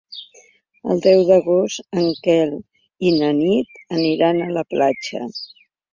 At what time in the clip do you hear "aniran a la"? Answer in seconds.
3.99-4.65